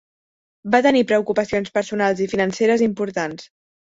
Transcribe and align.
Va 0.75 0.79
tenir 0.85 1.03
preocupacions 1.11 1.69
personals 1.77 2.25
i 2.27 2.27
financeres 2.33 2.85
importants. 2.89 3.47